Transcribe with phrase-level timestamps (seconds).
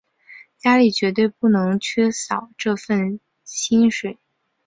[0.57, 4.17] 家里绝对不能再缺少这份薪水